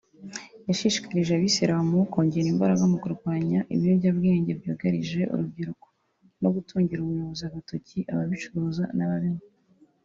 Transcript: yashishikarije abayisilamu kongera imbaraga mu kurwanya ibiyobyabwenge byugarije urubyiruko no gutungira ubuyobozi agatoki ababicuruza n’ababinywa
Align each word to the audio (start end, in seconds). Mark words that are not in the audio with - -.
yashishikarije 0.67 1.31
abayisilamu 1.33 1.97
kongera 2.13 2.47
imbaraga 2.53 2.83
mu 2.91 2.97
kurwanya 3.03 3.59
ibiyobyabwenge 3.73 4.51
byugarije 4.59 5.21
urubyiruko 5.33 5.87
no 6.41 6.49
gutungira 6.55 6.99
ubuyobozi 7.01 7.43
agatoki 7.49 7.97
ababicuruza 8.11 8.83
n’ababinywa 8.97 9.45